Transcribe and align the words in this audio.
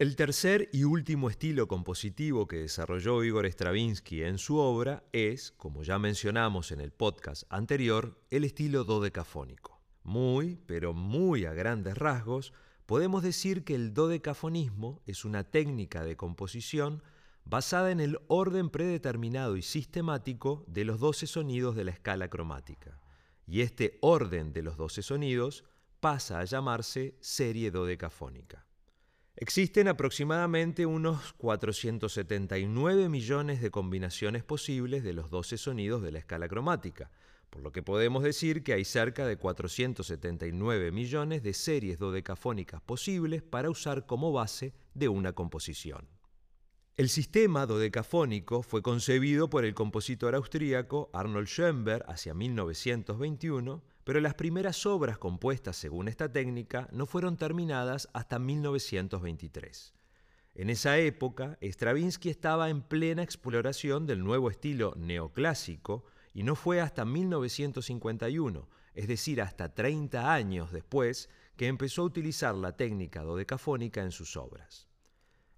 El 0.00 0.16
tercer 0.16 0.70
y 0.72 0.84
último 0.84 1.28
estilo 1.28 1.68
compositivo 1.68 2.48
que 2.48 2.56
desarrolló 2.56 3.22
Igor 3.22 3.44
Stravinsky 3.44 4.22
en 4.22 4.38
su 4.38 4.56
obra 4.56 5.04
es, 5.12 5.52
como 5.52 5.82
ya 5.82 5.98
mencionamos 5.98 6.72
en 6.72 6.80
el 6.80 6.90
podcast 6.90 7.42
anterior, 7.50 8.18
el 8.30 8.44
estilo 8.44 8.84
dodecafónico. 8.84 9.78
Muy, 10.02 10.56
pero 10.64 10.94
muy 10.94 11.44
a 11.44 11.52
grandes 11.52 11.98
rasgos, 11.98 12.54
podemos 12.86 13.22
decir 13.22 13.62
que 13.62 13.74
el 13.74 13.92
dodecafonismo 13.92 15.02
es 15.04 15.26
una 15.26 15.44
técnica 15.44 16.02
de 16.02 16.16
composición 16.16 17.02
basada 17.44 17.90
en 17.90 18.00
el 18.00 18.18
orden 18.28 18.70
predeterminado 18.70 19.58
y 19.58 19.62
sistemático 19.62 20.64
de 20.66 20.86
los 20.86 20.98
12 20.98 21.26
sonidos 21.26 21.76
de 21.76 21.84
la 21.84 21.90
escala 21.90 22.30
cromática. 22.30 22.98
Y 23.46 23.60
este 23.60 23.98
orden 24.00 24.54
de 24.54 24.62
los 24.62 24.78
12 24.78 25.02
sonidos 25.02 25.64
pasa 26.00 26.40
a 26.40 26.46
llamarse 26.46 27.18
serie 27.20 27.70
dodecafónica. 27.70 28.64
Existen 29.42 29.88
aproximadamente 29.88 30.84
unos 30.84 31.32
479 31.38 33.08
millones 33.08 33.62
de 33.62 33.70
combinaciones 33.70 34.44
posibles 34.44 35.02
de 35.02 35.14
los 35.14 35.30
12 35.30 35.56
sonidos 35.56 36.02
de 36.02 36.12
la 36.12 36.18
escala 36.18 36.46
cromática, 36.46 37.10
por 37.48 37.62
lo 37.62 37.72
que 37.72 37.82
podemos 37.82 38.22
decir 38.22 38.62
que 38.62 38.74
hay 38.74 38.84
cerca 38.84 39.26
de 39.26 39.38
479 39.38 40.92
millones 40.92 41.42
de 41.42 41.54
series 41.54 41.98
dodecafónicas 41.98 42.82
posibles 42.82 43.42
para 43.42 43.70
usar 43.70 44.04
como 44.04 44.30
base 44.30 44.74
de 44.92 45.08
una 45.08 45.32
composición. 45.32 46.06
El 46.98 47.08
sistema 47.08 47.64
dodecafónico 47.64 48.62
fue 48.62 48.82
concebido 48.82 49.48
por 49.48 49.64
el 49.64 49.72
compositor 49.72 50.34
austríaco 50.34 51.08
Arnold 51.14 51.48
Schoenberg 51.48 52.04
hacia 52.10 52.34
1921 52.34 53.82
pero 54.10 54.18
las 54.18 54.34
primeras 54.34 54.86
obras 54.86 55.18
compuestas 55.18 55.76
según 55.76 56.08
esta 56.08 56.32
técnica 56.32 56.88
no 56.90 57.06
fueron 57.06 57.36
terminadas 57.36 58.08
hasta 58.12 58.40
1923. 58.40 59.94
En 60.56 60.68
esa 60.68 60.98
época, 60.98 61.56
Stravinsky 61.62 62.28
estaba 62.28 62.70
en 62.70 62.82
plena 62.82 63.22
exploración 63.22 64.08
del 64.08 64.24
nuevo 64.24 64.50
estilo 64.50 64.94
neoclásico 64.96 66.06
y 66.34 66.42
no 66.42 66.56
fue 66.56 66.80
hasta 66.80 67.04
1951, 67.04 68.68
es 68.94 69.06
decir, 69.06 69.40
hasta 69.40 69.76
30 69.76 70.34
años 70.34 70.72
después, 70.72 71.30
que 71.56 71.68
empezó 71.68 72.02
a 72.02 72.06
utilizar 72.06 72.56
la 72.56 72.76
técnica 72.76 73.22
dodecafónica 73.22 74.02
en 74.02 74.10
sus 74.10 74.36
obras. 74.36 74.88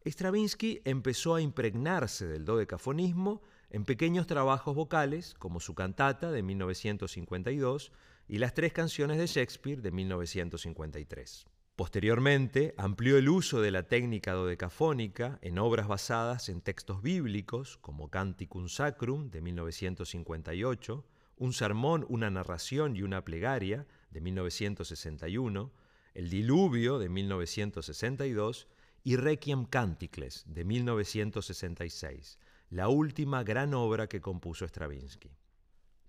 Stravinsky 0.05 0.83
empezó 0.85 1.37
a 1.37 1.41
impregnarse 1.41 2.27
del 2.27 2.45
dodecafonismo 2.45 3.41
en 3.71 3.87
pequeños 3.87 4.27
trabajos 4.27 4.75
vocales, 4.75 5.33
como 5.39 5.59
su 5.59 5.75
cantata 5.75 6.31
de 6.31 6.43
1952, 6.43 7.93
y 8.33 8.39
las 8.39 8.55
tres 8.55 8.73
canciones 8.73 9.19
de 9.19 9.27
Shakespeare 9.27 9.83
de 9.83 9.91
1953. 9.91 11.45
Posteriormente, 11.77 12.75
amplió 12.79 13.19
el 13.19 13.29
uso 13.29 13.61
de 13.61 13.71
la 13.71 13.83
técnica 13.83 14.33
dodecafónica 14.33 15.39
en 15.43 15.59
obras 15.59 15.87
basadas 15.87 16.49
en 16.49 16.63
textos 16.63 17.03
bíblicos, 17.03 17.77
como 17.83 18.09
Canticum 18.09 18.71
Sacrum 18.71 19.29
de 19.29 19.43
1958, 19.43 21.05
Un 21.37 21.53
sermón, 21.53 22.07
una 22.09 22.31
narración 22.31 22.97
y 22.97 23.03
una 23.03 23.23
plegaria 23.23 23.87
de 24.11 24.23
1961, 24.23 25.71
El 26.15 26.31
diluvio 26.31 26.99
de 26.99 27.11
1962 27.11 28.67
y 29.05 29.17
Requiem 29.17 29.67
Canticles 29.67 30.45
de 30.47 30.65
1966, 30.65 32.39
la 32.71 32.89
última 32.89 33.45
gran 33.45 33.75
obra 33.75 34.07
que 34.07 34.23
compuso 34.23 34.65
Stravinsky. 34.65 35.42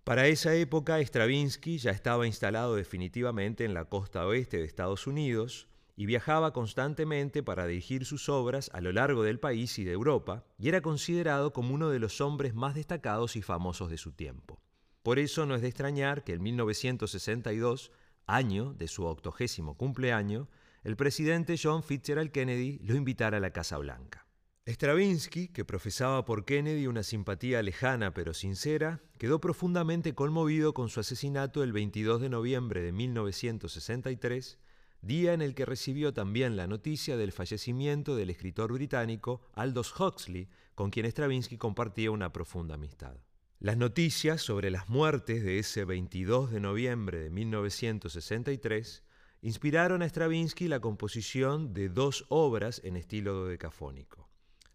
Para 0.03 0.27
esa 0.27 0.53
época, 0.53 0.99
Stravinsky 0.99 1.77
ya 1.77 1.91
estaba 1.91 2.27
instalado 2.27 2.75
definitivamente 2.75 3.63
en 3.63 3.73
la 3.73 3.85
costa 3.85 4.27
oeste 4.27 4.57
de 4.57 4.65
Estados 4.65 5.07
Unidos 5.07 5.69
y 5.95 6.07
viajaba 6.07 6.51
constantemente 6.51 7.41
para 7.41 7.67
dirigir 7.67 8.03
sus 8.03 8.27
obras 8.27 8.69
a 8.73 8.81
lo 8.81 8.91
largo 8.91 9.23
del 9.23 9.39
país 9.39 9.79
y 9.79 9.85
de 9.85 9.93
Europa, 9.93 10.43
y 10.59 10.67
era 10.67 10.81
considerado 10.81 11.53
como 11.53 11.73
uno 11.73 11.89
de 11.89 11.99
los 11.99 12.19
hombres 12.19 12.53
más 12.53 12.75
destacados 12.75 13.37
y 13.37 13.41
famosos 13.41 13.89
de 13.89 13.97
su 13.97 14.11
tiempo. 14.11 14.59
Por 15.03 15.19
eso 15.19 15.45
no 15.45 15.55
es 15.55 15.61
de 15.61 15.69
extrañar 15.69 16.25
que 16.25 16.33
en 16.33 16.43
1962, 16.43 17.93
año 18.27 18.73
de 18.73 18.89
su 18.89 19.05
octogésimo 19.05 19.77
cumpleaños, 19.77 20.49
el 20.83 20.97
presidente 20.97 21.55
John 21.61 21.81
Fitzgerald 21.81 22.31
Kennedy 22.31 22.79
lo 22.79 22.95
invitara 22.95 23.37
a 23.37 23.39
la 23.39 23.51
Casa 23.51 23.77
Blanca. 23.77 24.22
Stravinsky, 24.65 25.49
que 25.49 25.65
profesaba 25.65 26.23
por 26.23 26.45
Kennedy 26.45 26.87
una 26.87 27.03
simpatía 27.03 27.61
lejana 27.61 28.13
pero 28.13 28.33
sincera, 28.33 29.01
quedó 29.17 29.41
profundamente 29.41 30.15
conmovido 30.15 30.73
con 30.73 30.87
su 30.87 31.01
asesinato 31.01 31.63
el 31.63 31.73
22 31.73 32.21
de 32.21 32.29
noviembre 32.29 32.81
de 32.81 32.93
1963, 32.93 34.59
día 35.01 35.33
en 35.33 35.41
el 35.41 35.53
que 35.53 35.65
recibió 35.65 36.13
también 36.13 36.55
la 36.55 36.65
noticia 36.67 37.17
del 37.17 37.33
fallecimiento 37.33 38.15
del 38.15 38.29
escritor 38.29 38.71
británico 38.71 39.41
Aldous 39.51 39.93
Huxley, 39.99 40.47
con 40.75 40.91
quien 40.91 41.07
Stravinsky 41.07 41.57
compartía 41.57 42.11
una 42.11 42.31
profunda 42.31 42.75
amistad. 42.75 43.17
Las 43.59 43.75
noticias 43.75 44.41
sobre 44.41 44.71
las 44.71 44.87
muertes 44.87 45.43
de 45.43 45.59
ese 45.59 45.83
22 45.83 46.51
de 46.51 46.61
noviembre 46.61 47.19
de 47.19 47.29
1963 47.29 49.03
inspiraron 49.41 50.01
a 50.01 50.07
Stravinsky 50.07 50.69
la 50.69 50.79
composición 50.79 51.73
de 51.73 51.89
dos 51.89 52.25
obras 52.29 52.79
en 52.85 52.95
estilo 52.95 53.33
dodecafónico 53.33 54.32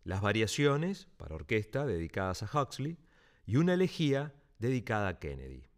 las 0.08 0.22
variaciones 0.22 1.06
para 1.18 1.34
orquesta 1.34 1.84
dedicadas 1.84 2.42
a 2.42 2.46
Huxley 2.50 2.96
y 3.44 3.56
una 3.56 3.74
elegía 3.74 4.32
dedicada 4.58 5.08
a 5.08 5.18
Kennedy. 5.18 5.68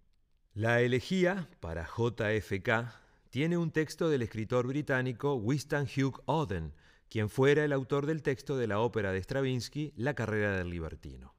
La 0.55 0.81
elegía 0.83 1.49
para 1.59 1.85
JFK 1.85 2.95
tiene 3.31 3.59
un 3.59 3.73
texto 3.73 4.09
del 4.09 4.23
escritor 4.23 4.69
británico 4.69 5.35
Winston 5.35 5.85
Hugh 5.85 6.23
Oden, 6.27 6.73
quien 7.09 7.29
fuera 7.29 7.65
el 7.65 7.73
autor 7.73 8.07
del 8.07 8.23
texto 8.23 8.57
de 8.57 8.69
la 8.69 8.79
ópera 8.79 9.11
de 9.11 9.21
Stravinsky 9.21 9.95
La 9.97 10.15
carrera 10.15 10.57
del 10.57 10.71
libertino. 10.71 11.35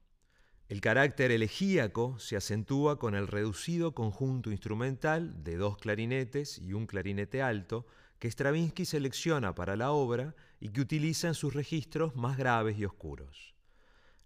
El 0.72 0.80
carácter 0.80 1.30
elegíaco 1.32 2.18
se 2.18 2.34
acentúa 2.34 2.98
con 2.98 3.14
el 3.14 3.26
reducido 3.26 3.92
conjunto 3.92 4.50
instrumental 4.50 5.44
de 5.44 5.58
dos 5.58 5.76
clarinetes 5.76 6.56
y 6.56 6.72
un 6.72 6.86
clarinete 6.86 7.42
alto 7.42 7.84
que 8.18 8.30
Stravinsky 8.30 8.86
selecciona 8.86 9.54
para 9.54 9.76
la 9.76 9.92
obra 9.92 10.34
y 10.60 10.70
que 10.70 10.80
utiliza 10.80 11.28
en 11.28 11.34
sus 11.34 11.52
registros 11.52 12.16
más 12.16 12.38
graves 12.38 12.78
y 12.78 12.86
oscuros. 12.86 13.54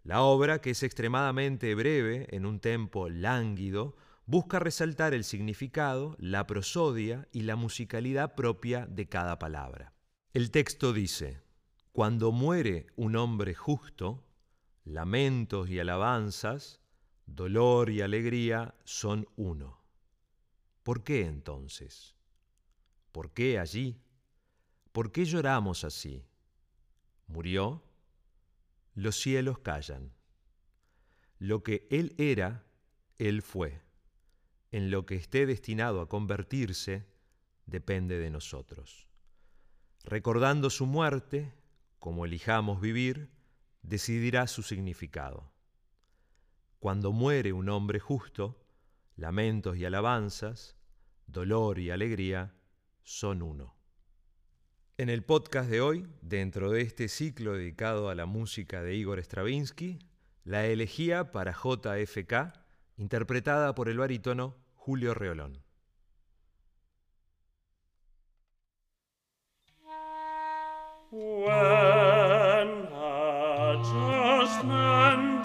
La 0.04 0.22
obra, 0.22 0.60
que 0.60 0.70
es 0.70 0.84
extremadamente 0.84 1.74
breve, 1.74 2.28
en 2.30 2.46
un 2.46 2.60
tempo 2.60 3.08
lánguido, 3.08 3.96
busca 4.24 4.60
resaltar 4.60 5.14
el 5.14 5.24
significado, 5.24 6.14
la 6.20 6.46
prosodia 6.46 7.26
y 7.32 7.40
la 7.40 7.56
musicalidad 7.56 8.36
propia 8.36 8.86
de 8.86 9.08
cada 9.08 9.40
palabra. 9.40 9.94
El 10.32 10.52
texto 10.52 10.92
dice, 10.92 11.40
Cuando 11.90 12.30
muere 12.30 12.86
un 12.94 13.16
hombre 13.16 13.52
justo, 13.52 14.25
lamentos 14.86 15.68
y 15.68 15.80
alabanzas, 15.80 16.80
dolor 17.26 17.90
y 17.90 18.00
alegría 18.00 18.74
son 18.84 19.26
uno. 19.36 19.82
¿Por 20.82 21.02
qué 21.02 21.26
entonces? 21.26 22.14
¿Por 23.10 23.32
qué 23.32 23.58
allí? 23.58 24.00
¿Por 24.92 25.10
qué 25.10 25.24
lloramos 25.24 25.82
así? 25.84 26.24
¿Murió? 27.26 27.82
Los 28.94 29.16
cielos 29.16 29.58
callan. 29.58 30.12
Lo 31.38 31.62
que 31.62 31.88
Él 31.90 32.14
era, 32.16 32.64
Él 33.18 33.42
fue. 33.42 33.82
En 34.70 34.90
lo 34.90 35.04
que 35.04 35.16
esté 35.16 35.46
destinado 35.46 36.00
a 36.00 36.08
convertirse, 36.08 37.06
depende 37.66 38.18
de 38.18 38.30
nosotros. 38.30 39.08
Recordando 40.04 40.70
su 40.70 40.86
muerte, 40.86 41.52
como 41.98 42.24
elijamos 42.24 42.80
vivir, 42.80 43.35
decidirá 43.86 44.48
su 44.48 44.62
significado. 44.62 45.52
Cuando 46.80 47.12
muere 47.12 47.52
un 47.52 47.68
hombre 47.68 48.00
justo, 48.00 48.60
lamentos 49.14 49.76
y 49.76 49.84
alabanzas, 49.84 50.76
dolor 51.26 51.78
y 51.78 51.90
alegría, 51.90 52.54
son 53.04 53.42
uno. 53.42 53.76
En 54.98 55.08
el 55.08 55.22
podcast 55.22 55.70
de 55.70 55.80
hoy, 55.80 56.06
dentro 56.20 56.70
de 56.72 56.80
este 56.80 57.08
ciclo 57.08 57.52
dedicado 57.52 58.08
a 58.08 58.16
la 58.16 58.26
música 58.26 58.82
de 58.82 58.96
Igor 58.96 59.20
Stravinsky, 59.20 60.00
la 60.42 60.66
elegía 60.66 61.30
para 61.30 61.52
JFK, 61.52 62.54
interpretada 62.96 63.74
por 63.74 63.88
el 63.88 63.98
barítono 63.98 64.56
Julio 64.74 65.14
Reolón. 65.14 65.65
stand 74.60 75.35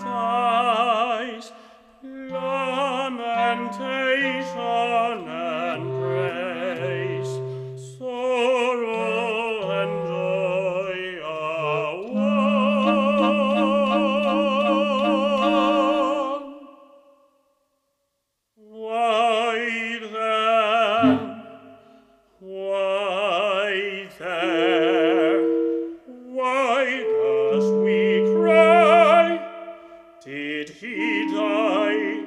He 30.82 31.28
died. 31.32 32.26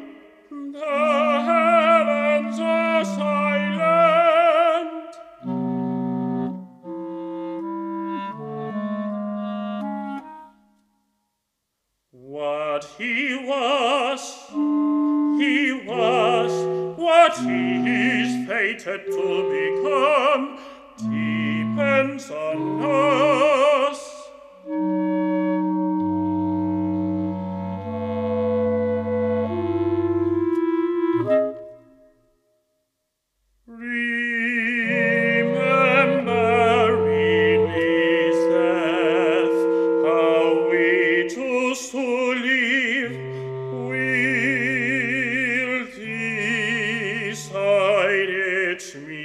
The 0.48 1.40
heavens 1.50 2.60
are 2.60 3.04
silent. 3.04 4.36
What 12.12 12.84
he 12.96 13.44
was, 13.44 14.20
he 15.40 15.72
was, 15.84 16.52
what 16.96 17.36
he 17.38 18.20
is 18.20 18.46
fated 18.46 19.06
to 19.06 19.50
become, 19.50 20.60
depends 20.98 22.30
on 22.30 22.82
us. 22.84 23.23
Heidet 47.54 48.96
me. 49.06 49.23